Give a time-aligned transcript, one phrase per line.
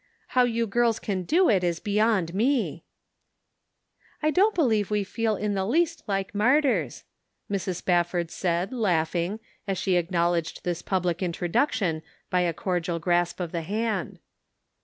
[0.29, 2.85] How you girls can do it is beyond me!"
[4.23, 7.03] "I don't believe we feel in the least like martyrs,"
[7.51, 7.75] Mrs.
[7.75, 12.01] Spafford said, laughing, as she acknowledged this public introduction
[12.31, 14.17] by a cordial clasp of the hand.